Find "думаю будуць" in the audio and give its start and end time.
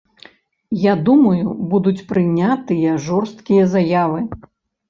1.09-2.05